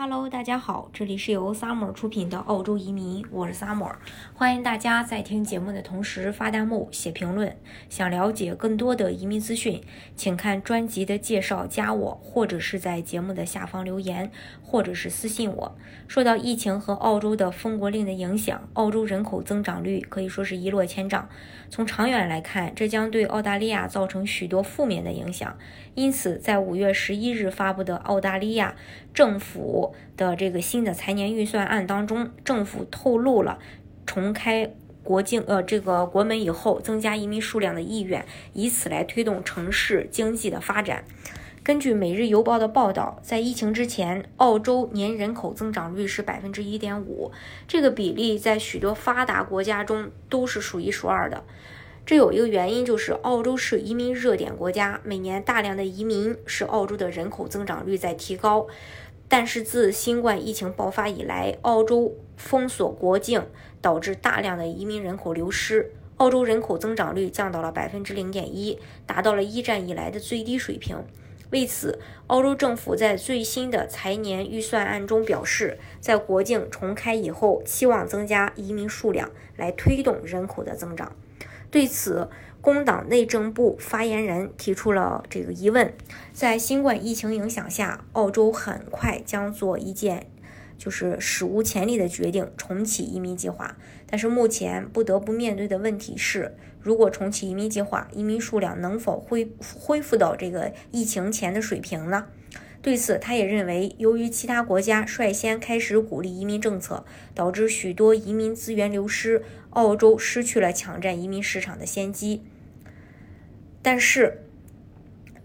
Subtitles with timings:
[0.00, 3.96] Hello，大家好，这里是由 Summer 出品的澳洲移民，我是 Summer，
[4.32, 7.56] 欢迎大家在听节目的同时发弹幕、写评论。
[7.88, 9.82] 想了解更多的移民资讯，
[10.14, 14.30] 请看专辑的介绍，加我，或者是在节目的下方留言，
[14.62, 15.76] 或者是私信我。
[16.06, 21.28] 受到疫情和澳洲的封国令的影响，澳洲人口增长率可以说是一落千丈。
[21.70, 25.58] 从长远来看，这将对澳大利亚造成许多负面的影响。
[25.96, 28.76] 因此，在五月十一日发布的澳大利亚
[29.12, 33.58] 政府的这个新的财年预算案当中，政府透露了
[34.06, 41.04] 重开国境呃这个国门以后增加移民数量的意愿，以此来推动城市经济的发展。
[41.64, 47.30] 根据《每日邮报》的报道，在疫情之前，澳洲年人口增长率是百分之一点五，
[47.66, 51.44] 这个比例在许多发达国家中都是数一数二的。
[52.06, 58.66] 这有一个原因，就是澳洲是移民热点国家，每年大量的移民使澳洲的人口增长率在提高。
[59.28, 63.46] 但是自新冠疫情爆发以来，澳洲封锁国境，
[63.82, 70.96] 导致大量的移民人口流失，澳洲人口增长率降到了百分之零点一，达到了一战以来的最低水平。
[71.50, 81.12] 为此，澳洲政府在最新的财年预算案中表示，在国境重开以后，期望增加移民数量，来推动人口的增长。
[81.70, 82.28] 对此，
[82.60, 85.92] 工党内政部发言人提出了这个疑问：
[86.32, 90.26] 在新冠疫情影响下，澳洲很快将做一件
[90.78, 93.76] 就是史无前例的决定，重启移民计划。
[94.06, 102.26] 但是目前不得不面对的问题是，如果重启移民计划，移民数量能否恢恢复到这个疫情前的水平呢？
[102.80, 107.04] 对此，他也认为，由于其他国家率先开始鼓励移民政策，
[107.34, 112.42] 导致许多移民资源流失，澳洲失去了抢占移民市场的先机。
[113.82, 114.44] 但是，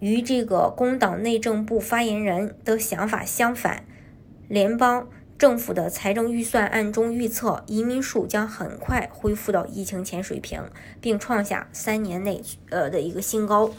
[0.00, 3.84] 与这个工党内政部发言人的想法相反，
[4.48, 5.08] 联邦。
[5.40, 10.62] 政府的财政预算案中预测，移民数将很快恢复到疫情前水平，
[11.00, 13.70] 并创下三年内呃的一个新高。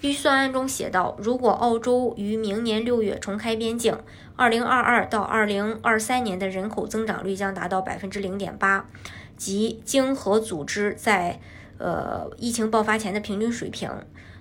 [0.00, 3.94] 预算案中写道，如果澳洲于明年六月重开边境，
[4.36, 8.88] 二零二二到二零二三年的人口增长率将达到百分之零点八，
[9.36, 11.38] 即经合组织在
[11.76, 13.90] 呃疫情爆发前的平均水平。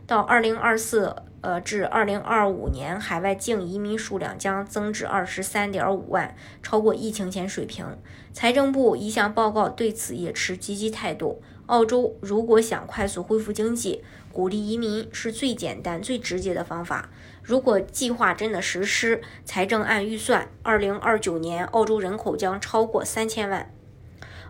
[0.08, 7.86] 到二零二四呃至二零二五年，海外净移民数量将增至二十三点五万，超过疫情前水平。
[8.32, 11.42] 财政部一项报告对此也持积极态度。
[11.66, 17.10] 澳洲如果想快速恢复经济，鼓励移民是最简单、最直接的方法。
[17.42, 23.74] 如果计划真的实施，财政按预算，二零二九年澳洲人口将超过三千万。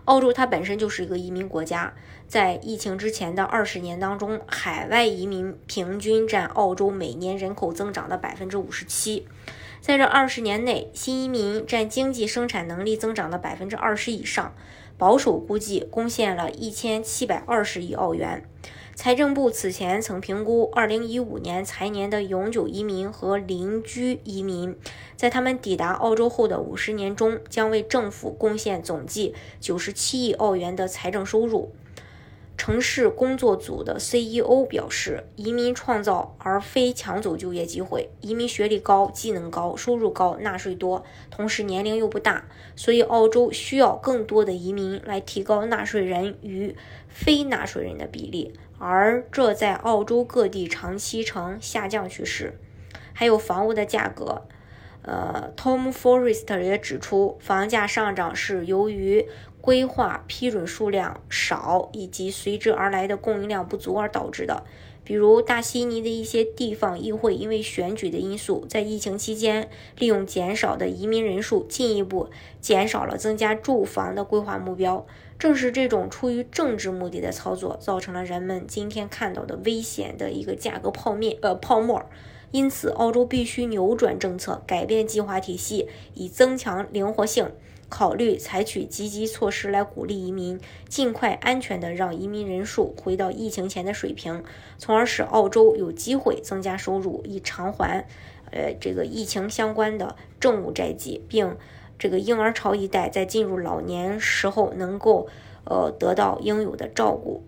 [0.04, 1.94] 澳洲它本身就是一个移民国家，
[2.26, 9.26] 在疫情之前的二十年当中，海外移民平均占澳洲每年人口增长的百分之五十七。
[9.80, 14.54] 在这二十年内，新移民占经济生产能力增长的百分之二十以上，
[14.98, 18.48] 保守估计贡献了一千七百二十亿澳元。
[18.94, 24.76] 财政部此前曾评估2015年财年的永久移民和邻居移民，
[25.16, 31.72] 在他们抵达澳洲后的50年中，将为政府贡献总计97亿澳元的财政收入。
[32.62, 38.08] 城市工作组的 CEO 表示，移民创造而非抢走就业机会。
[38.20, 42.44] 移民学历高、技能高、收入高、纳税多，同时年龄又不大，
[42.76, 46.76] 所以澳洲需要更多的移民来提高纳税人与
[47.08, 48.54] 非纳税人的比例。
[48.78, 52.60] 而这在澳洲各地长期呈下降趋势，
[53.12, 54.42] 还有房屋的价格。
[55.04, 59.28] 呃，Tom Forrest 也指出，房价上涨是由于
[59.62, 64.64] 规划批准数量少以及随之而来的供应量不足而导致的。
[65.04, 69.68] 比如，大悉尼的一些地方议会因为选举的因素，在疫情期间
[69.98, 72.30] 利用减少的移民人数，进一步
[72.60, 75.06] 减少了增加住房的规划目标。
[75.38, 82.04] 正是这种出于政治目的的操作，造成了人们今天看到的危险的一个价格泡面呃泡沫。
[82.52, 87.50] 因此，澳洲必须扭转政策，改变计划体系，以增强灵活性，
[87.88, 94.44] 考虑采取积极措施来鼓励移民，尽快安全的让移民人数回到疫情前的水平，
[94.78, 98.06] 从而使澳洲有机会增加收入，以偿还
[98.52, 101.56] 呃这个疫情相关的政务债基，并。
[101.98, 105.28] 这个婴儿潮一代在进入老年时候能够，
[105.64, 107.44] 呃，得到应有的照顾。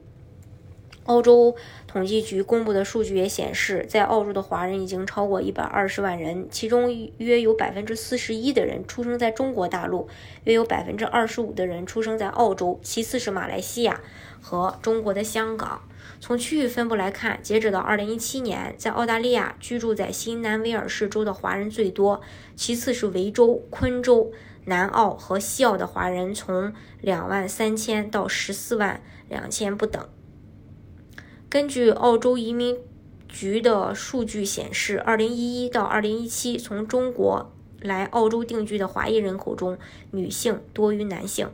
[1.05, 1.55] 澳洲
[1.87, 10.09] 统计局公布的数据也显示，在澳洲的华人已经超过一百二十万人，其中约有百分之四十一的人出生在中国大陆，
[10.45, 14.01] 约有百分之二十五的人出生在澳洲，其次是马来西亚
[14.41, 15.83] 和中国的香港。
[16.21, 22.23] 从区域分布来看，截止到二零一七年，在澳大利亚居住在新南威尔士州的华人最多，
[22.57, 24.33] 其次是维州、昆州、
[24.65, 26.73] 南澳和西澳的华人，从
[27.03, 30.09] 两万三千到十四万两千不等。
[31.55, 32.77] 根据澳洲移民
[33.29, 39.79] 局的数据显示，2011到2017，从中国来澳洲定居的华裔人口中，
[40.11, 41.49] 女性多于男性。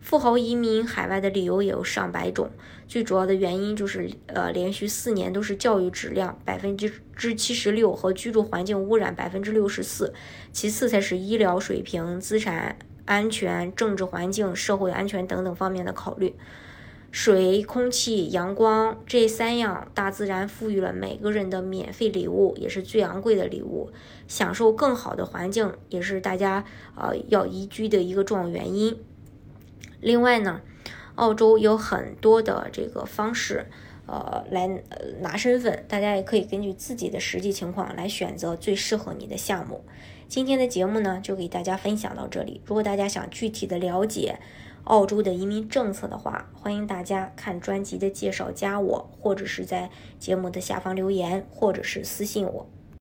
[0.00, 2.50] 富豪移民海外的理由也有上百种，
[2.88, 10.12] 最主要的原因就是，呃，连续四年都是教育质量百分之之七十六和居住环境污染百分之六十四，
[10.50, 16.34] 其次才是医疗水平、资产安全、政治环境、社会安全等等方面的考虑。
[17.10, 23.90] 水、空气、阳光这三样，大自然赋予了每个人的免费礼物，也是最昂贵的礼物。
[24.28, 26.64] 享受更好的环境，也是大家
[26.96, 28.98] 呃要移居的一个重要原因。
[30.00, 30.60] 另外呢，
[31.14, 33.66] 澳洲有很多的这个方式，
[34.06, 34.82] 呃，来
[35.20, 39.84] 拿身份，大家也可以根据自己的实际情况来选择最适合你的项目。
[40.28, 42.60] 今天的节目呢，就给大家分享到这里。
[42.66, 44.40] 如果大家想具体的了解，
[44.86, 49.90] 澳洲的移民政策的话，欢迎大家看专辑的介绍，加我，或者是在
[50.20, 52.66] 节目的下方留言，或者是私信我。